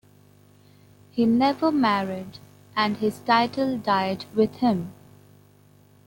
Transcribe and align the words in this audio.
He 1.11 1.27
never 1.27 1.71
married, 1.71 2.39
and 2.75 2.97
his 2.97 3.19
title 3.19 3.77
died 3.77 4.25
with 4.33 4.55
him. 4.55 4.93